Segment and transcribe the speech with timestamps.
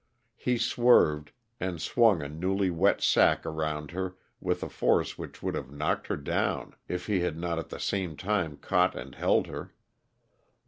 [0.35, 5.53] He swerved, and swung a newly wet sack around her with a force which would
[5.53, 9.45] have knocked her down if he had not at the same time caught and held
[9.45, 9.75] her.